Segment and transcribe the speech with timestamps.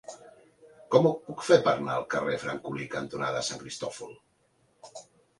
[0.93, 4.17] Com ho puc fer per anar al carrer Francolí cantonada Sant Cristòfol?